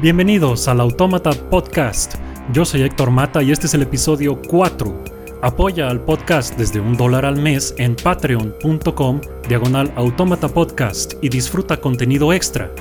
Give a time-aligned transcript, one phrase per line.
[0.00, 2.14] Bienvenidos al Autómata Podcast.
[2.54, 5.04] Yo soy Héctor Mata y este es el episodio 4.
[5.42, 11.82] Apoya al podcast desde un dólar al mes en patreon.com diagonal automata podcast y disfruta
[11.82, 12.74] contenido extra.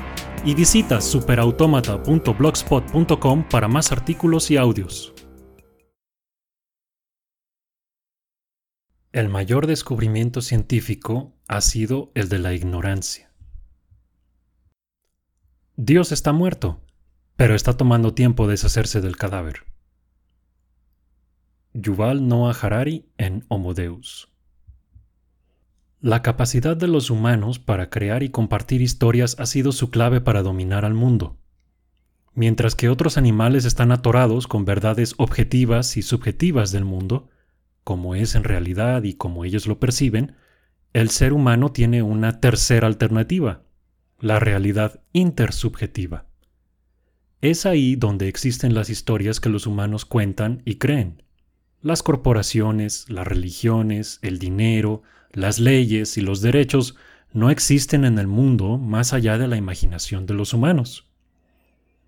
[0.45, 5.13] Y visita superautomata.blogspot.com para más artículos y audios.
[9.11, 13.29] El mayor descubrimiento científico ha sido el de la ignorancia.
[15.75, 16.79] Dios está muerto,
[17.39, 19.63] pero está tomando tiempo deshacerse del cadáver.
[21.73, 24.27] Yuval Noah Harari en Homo Deus.
[26.01, 30.41] La capacidad de los humanos para crear y compartir historias ha sido su clave para
[30.41, 31.37] dominar al mundo.
[32.33, 37.29] Mientras que otros animales están atorados con verdades objetivas y subjetivas del mundo,
[37.85, 40.35] como es en realidad y como ellos lo perciben,
[40.91, 43.61] el ser humano tiene una tercera alternativa,
[44.19, 46.28] la realidad intersubjetiva.
[47.41, 51.23] Es ahí donde existen las historias que los humanos cuentan y creen.
[51.81, 56.95] Las corporaciones, las religiones, el dinero, las leyes y los derechos
[57.31, 61.05] no existen en el mundo más allá de la imaginación de los humanos.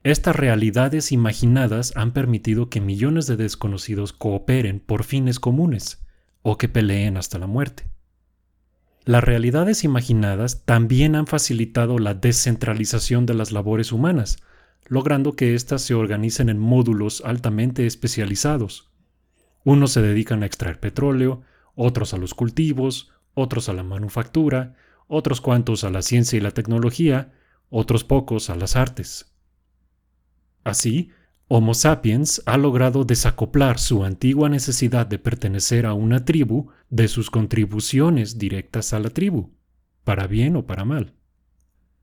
[0.04, 6.04] Estas realidades imaginadas han permitido que millones de desconocidos cooperen por fines comunes
[6.42, 7.86] o que peleen hasta la muerte.
[9.06, 14.38] Las realidades imaginadas también han facilitado la descentralización de las labores humanas,
[14.92, 18.92] logrando que éstas se organicen en módulos altamente especializados.
[19.64, 21.44] Unos se dedican a extraer petróleo,
[21.76, 24.76] otros a los cultivos, otros a la manufactura,
[25.08, 27.32] otros cuantos a la ciencia y la tecnología,
[27.70, 29.34] otros pocos a las artes.
[30.66, 31.12] Así,
[31.48, 37.30] Homo sapiens ha logrado desacoplar su antigua necesidad de pertenecer a una tribu de sus
[37.30, 39.54] contribuciones directas a la tribu,
[40.04, 41.14] para bien o para mal.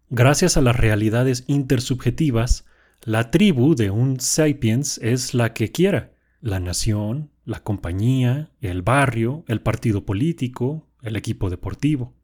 [0.08, 2.64] Gracias a las realidades intersubjetivas,
[3.04, 9.44] la tribu de un sapiens es la que quiera, la nación, la compañía, el barrio,
[9.48, 12.14] el partido político, el equipo deportivo.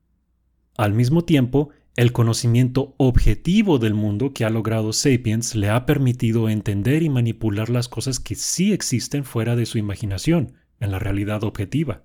[0.77, 6.49] Al mismo tiempo, el conocimiento objetivo del mundo que ha logrado Sapiens le ha permitido
[6.49, 11.45] entender y manipular las cosas que sí existen fuera de su imaginación, en la realidad
[11.45, 12.03] objetiva.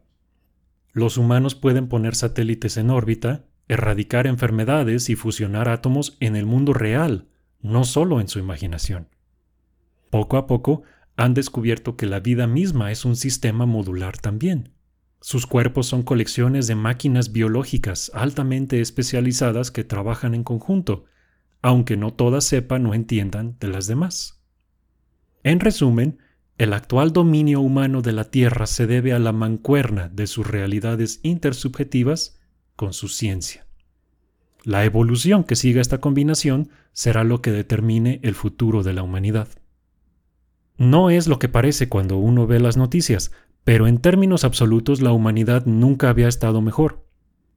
[0.94, 6.74] Los humanos pueden poner satélites en órbita, erradicar enfermedades y fusionar átomos en el mundo
[6.74, 7.28] real,
[7.62, 9.08] no solo en su imaginación.
[10.10, 10.84] Poco a poco
[11.16, 14.72] han descubierto que la vida misma es un sistema modular también.
[15.22, 21.06] Sus cuerpos son colecciones de máquinas biológicas altamente especializadas que trabajan en conjunto,
[21.62, 24.42] aunque no todas sepan o entiendan de las demás.
[25.44, 26.20] En resumen,
[26.58, 31.20] el actual dominio humano de la Tierra se debe a la mancuerna de sus realidades
[31.24, 32.40] intersubjetivas
[32.76, 33.69] con su ciencia.
[34.64, 39.48] La evolución que siga esta combinación será lo que determine el futuro de la humanidad.
[40.78, 43.32] No es lo que parece cuando uno ve las noticias,
[43.64, 47.06] pero en términos absolutos la humanidad nunca había estado mejor.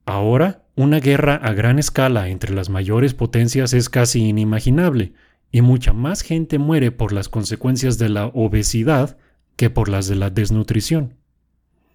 [0.05, 5.13] Ahora, una guerra a gran escala entre las mayores potencias es casi inimaginable,
[5.51, 9.19] y mucha más gente muere por las consecuencias de la obesidad
[9.57, 11.15] que por las de la desnutrición.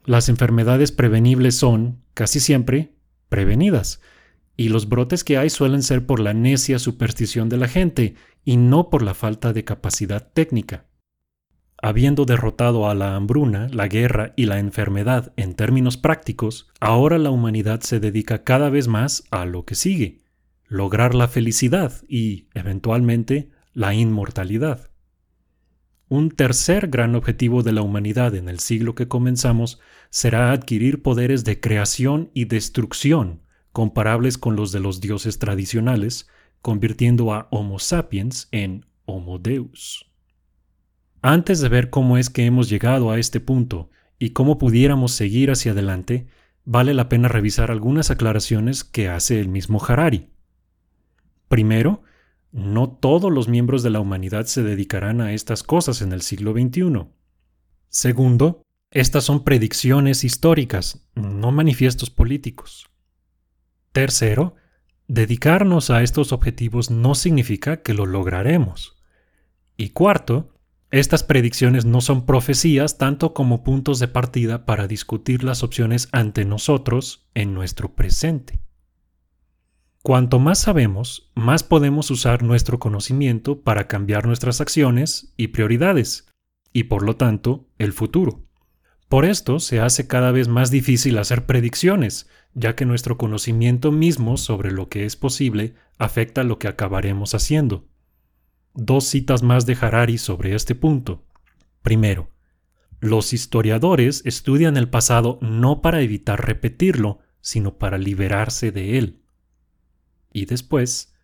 [0.05, 2.93] Las enfermedades prevenibles son, casi siempre,
[3.29, 3.99] prevenidas,
[4.57, 8.57] y los brotes que hay suelen ser por la necia superstición de la gente y
[8.57, 10.87] no por la falta de capacidad técnica.
[11.79, 17.29] Habiendo derrotado a la hambruna, la guerra y la enfermedad en términos prácticos, ahora la
[17.29, 20.23] humanidad se dedica cada vez más a lo que sigue,
[20.65, 24.89] lograr la felicidad y, eventualmente, la inmortalidad.
[26.09, 29.79] Un tercer gran objetivo de la humanidad en el siglo que comenzamos
[30.09, 33.43] será adquirir poderes de creación y destrucción
[33.77, 36.27] comparables con los de los dioses tradicionales,
[36.63, 40.09] convirtiendo a Homo sapiens en Homo Deus.
[41.21, 45.51] Antes de ver cómo es que hemos llegado a este punto y cómo pudiéramos seguir
[45.51, 46.25] hacia adelante,
[46.65, 50.31] vale la pena revisar algunas aclaraciones que hace el mismo Harari.
[51.47, 52.01] Primero,
[52.51, 56.53] no todos los miembros de la humanidad se dedicarán a estas cosas en el siglo
[56.53, 57.09] XXI.
[57.89, 62.89] Segundo, estas son predicciones históricas, no manifiestos políticos.
[63.97, 64.53] Tercero,
[65.07, 68.95] dedicarnos a estos objetivos no significa que lo lograremos.
[69.75, 70.53] Y cuarto,
[70.91, 76.45] estas predicciones no son profecías tanto como puntos de partida para discutir las opciones ante
[76.45, 78.59] nosotros en nuestro presente.
[80.03, 86.27] Cuanto más sabemos, más podemos usar nuestro conocimiento para cambiar nuestras acciones y prioridades,
[86.71, 88.46] y por lo tanto el futuro.
[89.09, 94.35] Por esto se hace cada vez más difícil hacer predicciones, ya que nuestro conocimiento mismo
[94.35, 97.87] sobre lo que es posible afecta lo que acabaremos haciendo.
[98.73, 101.23] dos citas más de Harari sobre este punto.
[101.81, 102.29] Primero,
[102.99, 109.21] los historiadores estudian el pasado no para evitar repetirlo, sino para liberarse de él.
[110.33, 111.15] Y después,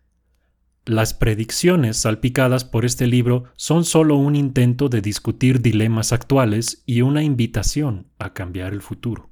[0.86, 7.00] las predicciones salpicadas por este libro son solo un intento de discutir dilemas actuales y
[7.00, 9.30] una invitación a cambiar el futuro.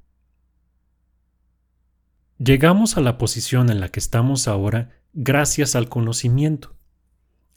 [2.38, 6.74] Llegamos a la posición en la que estamos ahora gracias al conocimiento.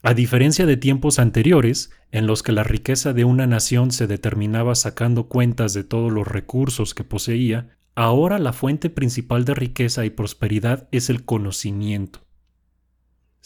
[0.02, 4.74] A diferencia de tiempos anteriores, en los que la riqueza de una nación se determinaba
[4.74, 10.10] sacando cuentas de todos los recursos que poseía, ahora la fuente principal de riqueza y
[10.10, 12.25] prosperidad es el conocimiento.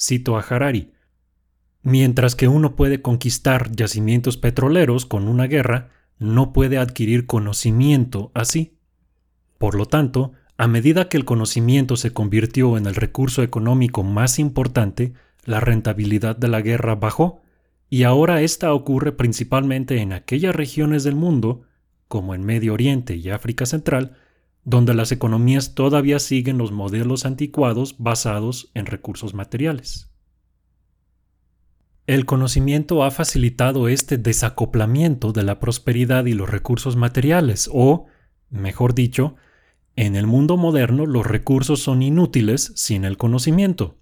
[0.00, 0.92] Cito a Harari.
[1.82, 8.78] Mientras que uno puede conquistar yacimientos petroleros con una guerra, no puede adquirir conocimiento así.
[9.58, 14.38] Por lo tanto, a medida que el conocimiento se convirtió en el recurso económico más
[14.38, 15.14] importante,
[15.44, 17.42] la rentabilidad de la guerra bajó,
[17.88, 21.62] y ahora esta ocurre principalmente en aquellas regiones del mundo,
[22.08, 24.16] como en Medio Oriente y África Central,
[24.64, 30.10] donde las economías todavía siguen los modelos anticuados basados en recursos materiales.
[32.06, 38.06] El conocimiento ha facilitado este desacoplamiento de la prosperidad y los recursos materiales, o,
[38.50, 39.36] mejor dicho,
[39.96, 43.98] en el mundo moderno los recursos son inútiles sin el conocimiento.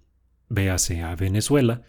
[0.49, 1.83] Véase a Venezuela,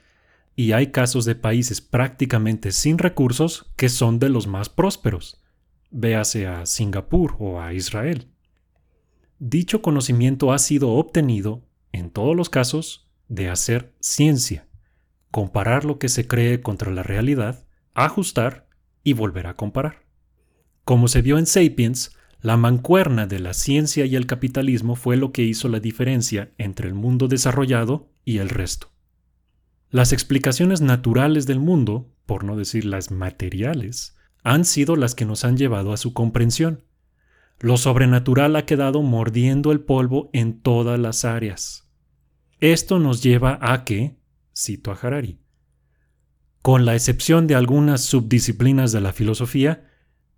[0.56, 5.42] y hay casos de países prácticamente sin recursos que son de los más prósperos.
[5.90, 8.29] Véase a Singapur o a Israel.
[9.42, 14.68] Dicho conocimiento ha sido obtenido, en todos los casos, de hacer ciencia,
[15.30, 17.64] comparar lo que se cree contra la realidad,
[17.94, 18.68] ajustar
[19.02, 20.04] y volver a comparar.
[20.84, 25.32] Como se vio en Sapiens, la mancuerna de la ciencia y el capitalismo fue lo
[25.32, 28.92] que hizo la diferencia entre el mundo desarrollado y el resto.
[29.88, 35.46] Las explicaciones naturales del mundo, por no decir las materiales, han sido las que nos
[35.46, 36.82] han llevado a su comprensión.
[37.60, 41.90] Lo sobrenatural ha quedado mordiendo el polvo en todas las áreas.
[42.58, 44.16] Esto nos lleva a que,
[44.56, 45.38] cito a Harari,
[46.62, 49.90] con la excepción de algunas subdisciplinas de la filosofía,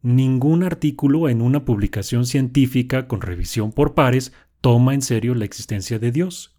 [0.02, 6.00] ningún artículo en una publicación científica con revisión por pares toma en serio la existencia
[6.00, 6.56] de Dios.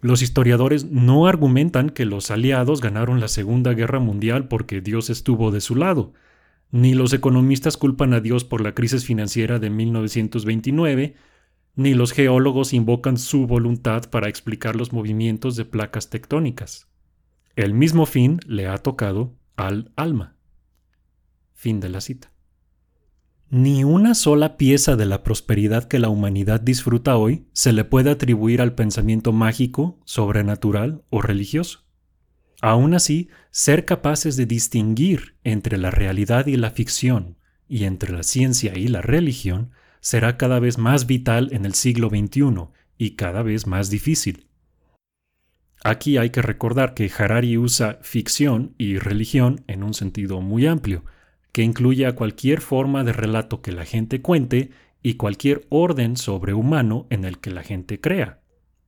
[0.00, 5.50] Los historiadores no argumentan que los aliados ganaron la Segunda Guerra Mundial porque Dios estuvo
[5.50, 6.12] de su lado,
[6.74, 11.14] ni los economistas culpan a Dios por la crisis financiera de 1929,
[11.76, 16.88] ni los geólogos invocan su voluntad para explicar los movimientos de placas tectónicas.
[17.54, 20.36] El mismo fin le ha tocado al alma.
[21.52, 22.32] Fin de la cita.
[23.50, 28.10] Ni una sola pieza de la prosperidad que la humanidad disfruta hoy se le puede
[28.10, 31.83] atribuir al pensamiento mágico, sobrenatural o religioso.
[32.60, 37.36] Aún así, ser capaces de distinguir entre la realidad y la ficción,
[37.68, 39.70] y entre la ciencia y la religión,
[40.00, 42.68] será cada vez más vital en el siglo XXI
[42.98, 44.46] y cada vez más difícil.
[45.82, 51.04] Aquí hay que recordar que Harari usa ficción y religión en un sentido muy amplio,
[51.52, 54.70] que incluye a cualquier forma de relato que la gente cuente
[55.02, 58.40] y cualquier orden sobrehumano en el que la gente crea.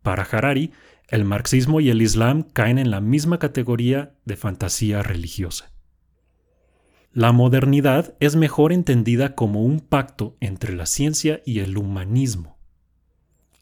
[0.03, 0.73] Para Harari,
[1.09, 5.73] el marxismo y el islam caen en la misma categoría de fantasía religiosa.
[7.13, 12.59] La modernidad es mejor entendida como un pacto entre la ciencia y el humanismo.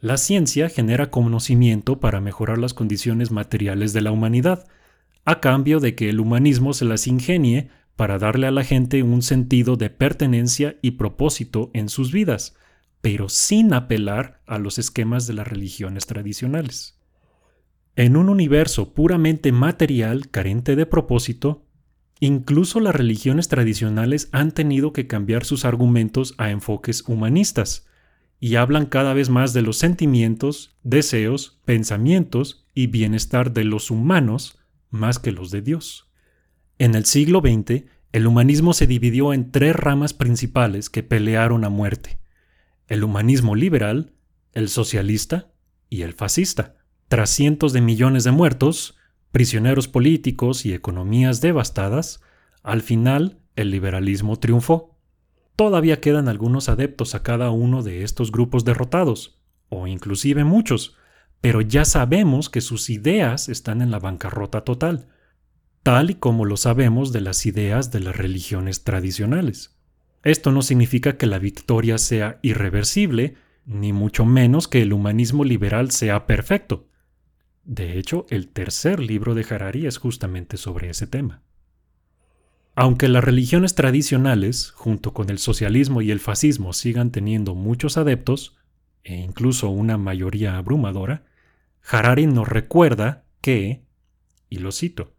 [0.00, 4.66] La ciencia genera conocimiento para mejorar las condiciones materiales de la humanidad,
[5.24, 9.22] a cambio de que el humanismo se las ingenie para darle a la gente un
[9.22, 12.56] sentido de pertenencia y propósito en sus vidas,
[13.00, 16.93] pero sin apelar a los esquemas de las religiones tradicionales.
[17.96, 21.64] En un universo puramente material carente de propósito,
[22.18, 27.86] incluso las religiones tradicionales han tenido que cambiar sus argumentos a enfoques humanistas,
[28.40, 34.58] y hablan cada vez más de los sentimientos, deseos, pensamientos y bienestar de los humanos
[34.90, 36.10] más que los de Dios.
[36.78, 41.68] En el siglo XX, el humanismo se dividió en tres ramas principales que pelearon a
[41.68, 42.18] muerte.
[42.86, 44.12] El humanismo liberal,
[44.52, 45.52] el socialista
[45.88, 46.83] y el fascista.
[47.14, 48.96] Tras cientos de millones de muertos,
[49.30, 52.20] prisioneros políticos y economías devastadas,
[52.64, 54.98] al final el liberalismo triunfó.
[55.54, 60.96] Todavía quedan algunos adeptos a cada uno de estos grupos derrotados, o inclusive muchos,
[61.40, 65.06] pero ya sabemos que sus ideas están en la bancarrota total,
[65.84, 69.78] tal y como lo sabemos de las ideas de las religiones tradicionales.
[70.24, 75.92] Esto no significa que la victoria sea irreversible, ni mucho menos que el humanismo liberal
[75.92, 76.88] sea perfecto.
[77.64, 81.42] De hecho, el tercer libro de Harari es justamente sobre ese tema.
[82.74, 88.56] Aunque las religiones tradicionales, junto con el socialismo y el fascismo, sigan teniendo muchos adeptos,
[89.02, 91.24] e incluso una mayoría abrumadora,
[91.88, 93.84] Harari nos recuerda que,
[94.48, 95.14] y lo cito,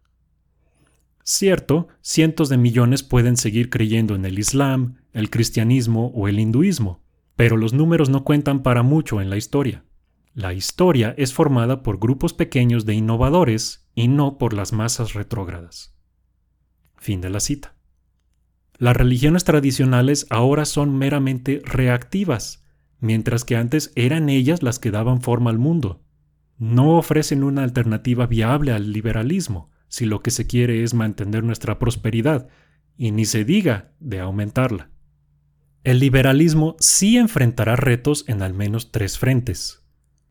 [1.28, 7.02] Cierto, cientos de millones pueden seguir creyendo en el Islam, el cristianismo o el hinduismo,
[7.34, 9.82] pero los números no cuentan para mucho en la historia.
[10.36, 15.96] La historia es formada por grupos pequeños de innovadores y no por las masas retrógradas.
[16.98, 17.74] Fin de la cita.
[18.76, 22.66] Las religiones tradicionales ahora son meramente reactivas,
[23.00, 26.04] mientras que antes eran ellas las que daban forma al mundo.
[26.58, 31.78] No ofrecen una alternativa viable al liberalismo, si lo que se quiere es mantener nuestra
[31.78, 32.46] prosperidad,
[32.98, 34.90] y ni se diga de aumentarla.
[35.82, 39.85] El liberalismo sí enfrentará retos en al menos tres frentes.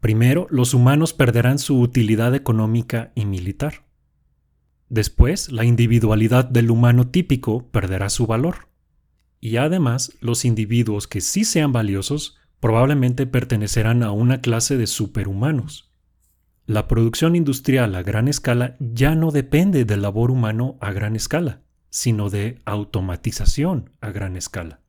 [0.06, 3.88] Primero, los humanos perderán su utilidad económica y militar.
[4.88, 8.68] Después, la individualidad del humano típico perderá su valor.
[9.42, 15.92] Y además, los individuos que sí sean valiosos probablemente pertenecerán a una clase de superhumanos.
[16.68, 21.64] La producción industrial a gran escala ya no depende del labor humano a gran escala,
[21.90, 24.82] sino de automatización a gran escala.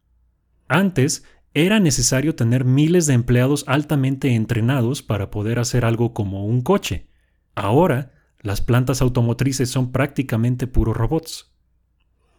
[0.68, 1.24] Antes,
[1.56, 7.06] era necesario tener miles de empleados altamente entrenados para poder hacer algo como un coche.
[7.54, 11.50] Ahora, las plantas automotrices son prácticamente puros robots.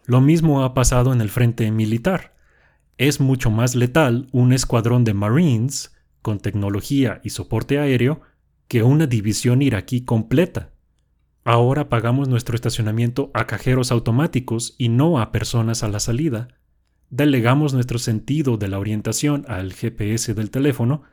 [0.06, 2.36] Lo mismo ha pasado en el frente militar.
[3.00, 8.22] Es mucho más letal un escuadrón de Marines con tecnología y soporte aéreo
[8.68, 10.74] que una división iraquí completa.
[11.44, 16.50] Ahora pagamos nuestro estacionamiento a cajeros automáticos y no a personas a la salida,
[17.10, 21.04] delegamos nuestro sentido de la orientación al GPS del teléfono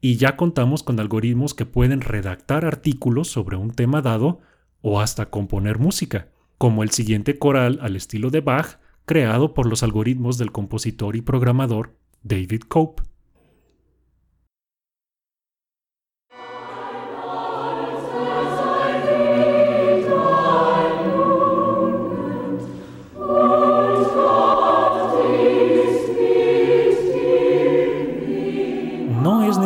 [0.00, 4.40] y ya contamos con algoritmos que pueden redactar artículos sobre un tema dado
[4.80, 9.82] o hasta componer música, como el siguiente coral al estilo de Bach creado por los
[9.82, 13.07] algoritmos del compositor y programador David Cope.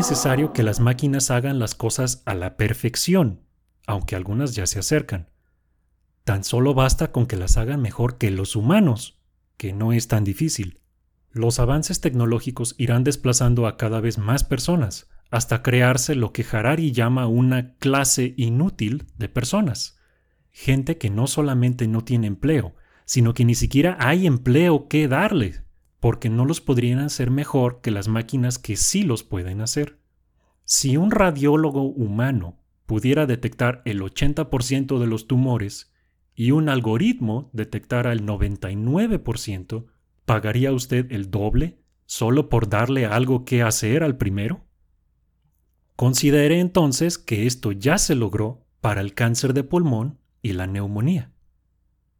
[0.02, 3.42] Necesario que las máquinas hagan las cosas a la perfección,
[3.86, 5.30] aunque algunas ya se acercan.
[6.24, 9.20] Tan solo basta con que las hagan mejor que los humanos,
[9.56, 10.80] que no es tan difícil.
[11.30, 16.90] Los avances tecnológicos irán desplazando a cada vez más personas, hasta crearse lo que Harari
[16.90, 20.00] llama una clase inútil de personas.
[20.50, 25.62] Gente que no solamente no tiene empleo, sino que ni siquiera hay empleo que darle
[26.02, 30.00] porque no los podrían hacer mejor que las máquinas que sí los pueden hacer.
[30.64, 35.94] Si un radiólogo humano pudiera detectar el 80% de los tumores
[36.34, 39.86] y un algoritmo detectara el 99%,
[40.24, 44.66] ¿pagaría usted el doble solo por darle algo que hacer al primero?
[45.94, 51.31] Considere entonces que esto ya se logró para el cáncer de pulmón y la neumonía.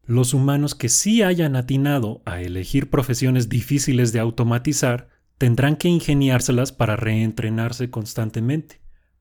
[0.05, 6.73] Los humanos que sí hayan atinado a elegir profesiones difíciles de automatizar tendrán que ingeniárselas
[6.73, 8.81] para reentrenarse constantemente,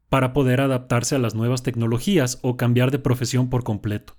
[0.10, 4.18] para poder adaptarse a las nuevas tecnologías o cambiar de profesión por completo.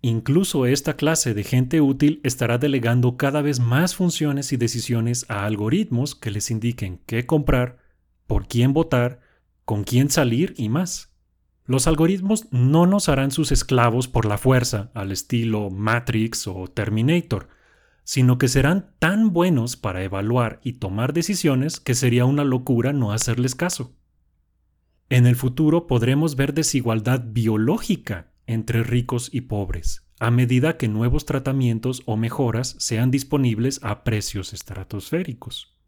[0.00, 5.46] Incluso esta clase de gente útil estará delegando cada vez más funciones y decisiones a
[5.46, 7.78] algoritmos que les indiquen qué comprar,
[8.26, 9.20] por quién votar,
[9.64, 11.13] con quién salir y más.
[11.66, 17.48] Los algoritmos no nos harán sus esclavos por la fuerza, al estilo Matrix o Terminator,
[18.04, 23.12] sino que serán tan buenos para evaluar y tomar decisiones que sería una locura no
[23.12, 23.96] hacerles caso.
[25.08, 31.24] En el futuro podremos ver desigualdad biológica entre ricos y pobres, a medida que nuevos
[31.24, 35.78] tratamientos o mejoras sean disponibles a precios estratosféricos.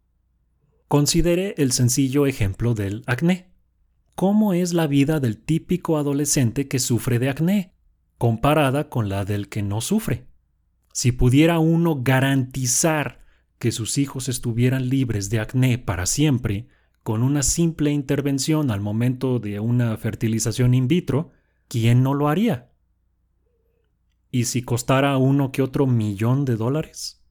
[0.87, 3.56] Considere el sencillo ejemplo del acné
[4.17, 7.75] cómo es la vida del típico adolescente que sufre de acné,
[8.17, 10.25] comparada con la del que no sufre.
[10.91, 13.19] Si pudiera uno garantizar
[13.59, 16.67] que sus hijos estuvieran libres de acné para siempre,
[17.03, 21.29] con una simple intervención al momento de una fertilización in vitro,
[21.67, 22.71] ¿quién no lo haría?
[24.31, 27.23] ¿Y si costara uno que otro millón de dólares?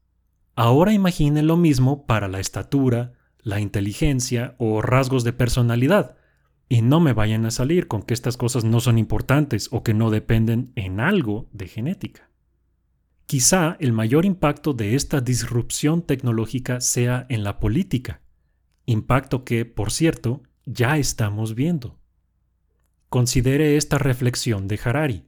[0.55, 6.15] Ahora imagine lo mismo para la estatura, la inteligencia o rasgos de personalidad,
[6.69, 9.95] y no me vayan a salir con que estas cosas no son importantes o que
[9.95, 12.31] no dependen en algo de genética.
[13.27, 18.21] Quizá el mayor impacto de esta disrupción tecnológica sea en la política,
[18.85, 21.99] impacto que, por cierto, ya estamos viendo.
[23.09, 25.25] Considere esta reflexión de Harari.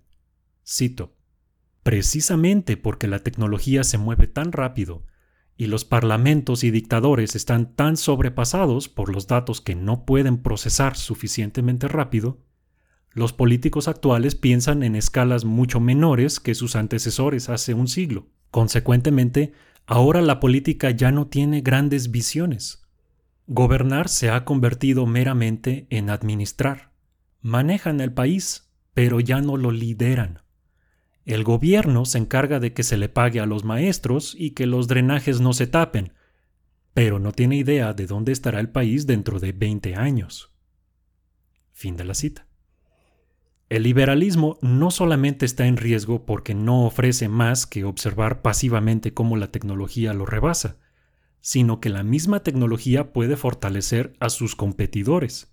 [0.66, 1.16] Cito.
[1.82, 5.06] Precisamente porque la tecnología se mueve tan rápido
[5.58, 10.96] y los parlamentos y dictadores están tan sobrepasados por los datos que no pueden procesar
[10.96, 12.38] suficientemente rápido,
[13.12, 18.28] los políticos actuales piensan en escalas mucho menores que sus antecesores hace un siglo.
[18.52, 19.52] Consecuentemente,
[19.86, 22.86] ahora la política ya no tiene grandes visiones.
[23.48, 26.92] Gobernar se ha convertido meramente en administrar.
[27.40, 30.42] Manejan el país, pero ya no lo lideran.
[31.28, 34.88] El gobierno se encarga de que se le pague a los maestros y que los
[34.88, 36.14] drenajes no se tapen,
[36.94, 40.50] pero no tiene idea de dónde estará el país dentro de 20 años.
[41.74, 42.46] Fin de la cita.
[43.68, 49.36] El liberalismo no solamente está en riesgo porque no ofrece más que observar pasivamente cómo
[49.36, 50.78] la tecnología lo rebasa,
[51.42, 55.52] sino que la misma tecnología puede fortalecer a sus competidores.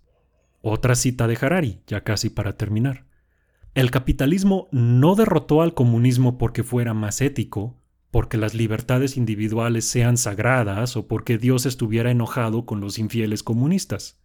[0.61, 3.04] Otra cita de Harari, ya casi para terminar.
[3.75, 7.75] El capitalismo no derrotó al comunismo porque fuera más ético,
[8.09, 14.21] porque las libertades individuales sean sagradas o porque Dios estuviera enojado con los infieles comunistas.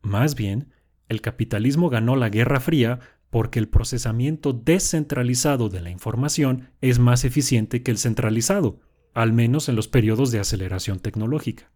[0.00, 0.72] Más bien,
[1.10, 7.26] el capitalismo ganó la Guerra Fría porque el procesamiento descentralizado de la información es más
[7.26, 8.80] eficiente que el centralizado,
[9.12, 11.70] al menos en los periodos de aceleración tecnológica.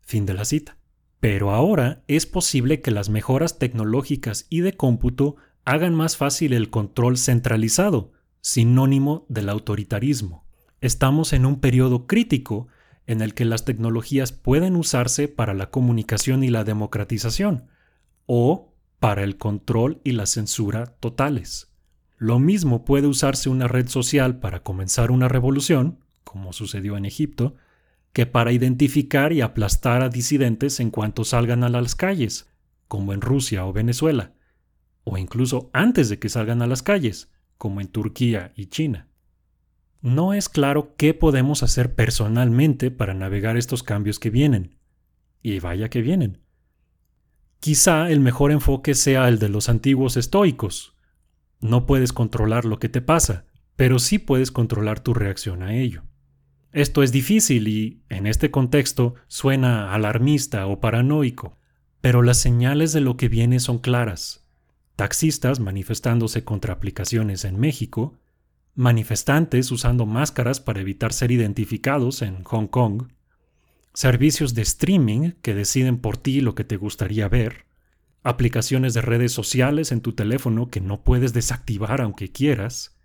[0.00, 0.78] Fin de la cita.
[1.18, 6.70] Pero ahora es posible que las mejoras tecnológicas y de cómputo hagan más fácil el
[6.70, 10.44] control centralizado, sinónimo del autoritarismo.
[10.80, 12.66] Estamos en un periodo crítico
[13.06, 17.68] en el que las tecnologías pueden usarse para la comunicación y la democratización,
[18.26, 21.72] o para el control y la censura totales.
[22.16, 27.56] Lo mismo puede usarse una red social para comenzar una revolución, como sucedió en Egipto,
[28.12, 32.48] que para identificar y aplastar a disidentes en cuanto salgan a las calles,
[32.86, 34.32] como en Rusia o Venezuela
[35.04, 39.08] o incluso antes de que salgan a las calles, como en Turquía y China.
[40.00, 44.76] No es claro qué podemos hacer personalmente para navegar estos cambios que vienen.
[45.42, 46.38] Y vaya que vienen.
[47.60, 50.96] Quizá el mejor enfoque sea el de los antiguos estoicos.
[51.60, 53.44] No puedes controlar lo que te pasa,
[53.76, 56.02] pero sí puedes controlar tu reacción a ello.
[56.72, 61.58] Esto es difícil y, en este contexto, suena alarmista o paranoico,
[62.00, 64.41] pero las señales de lo que viene son claras
[64.96, 68.18] taxistas manifestándose contra aplicaciones en México,
[68.74, 73.08] manifestantes usando máscaras para evitar ser identificados en Hong Kong,
[73.94, 77.66] servicios de streaming que deciden por ti lo que te gustaría ver,
[78.22, 82.96] aplicaciones de redes sociales en tu teléfono que no puedes desactivar aunque quieras,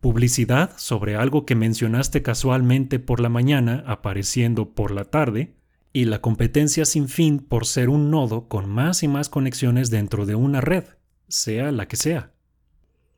[0.00, 5.54] publicidad sobre algo que mencionaste casualmente por la mañana apareciendo por la tarde,
[5.92, 10.24] y la competencia sin fin por ser un nodo con más y más conexiones dentro
[10.24, 10.84] de una red
[11.30, 12.34] sea la que sea.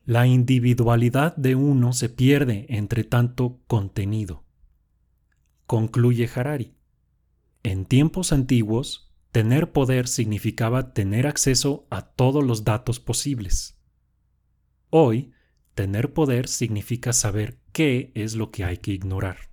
[0.05, 4.43] La individualidad de uno se pierde entre tanto contenido.
[5.65, 6.75] Concluye Harari.
[7.63, 13.77] En tiempos antiguos, tener poder significaba tener acceso a todos los datos posibles.
[14.89, 15.31] Hoy,
[15.73, 19.52] tener poder significa saber qué es lo que hay que ignorar.